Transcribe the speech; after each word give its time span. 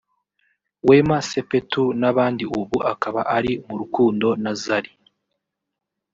Wema 0.87 1.17
Sepetu 1.29 1.83
n’abandi 1.99 2.43
ubu 2.59 2.77
akaba 2.91 3.21
ari 3.37 3.51
mu 3.67 3.75
rukundo 3.81 4.27
na 4.43 4.51
Zari 4.63 4.91